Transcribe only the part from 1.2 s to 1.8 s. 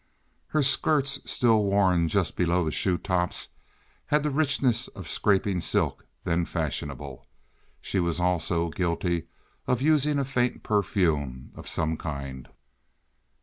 still